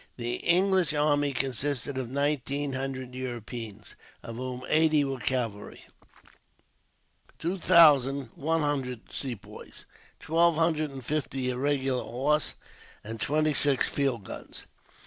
[0.17, 3.93] The English army consisted of nineteen hundred Europeans,
[4.23, 5.85] of whom eighty were cavalry,
[7.37, 9.85] two thousand one hundred Sepoys,
[10.19, 12.55] twelve hundred and fifty irregular horse,
[13.03, 14.65] and twenty six field guns.